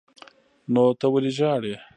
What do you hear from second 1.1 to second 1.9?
ولې ژاړې.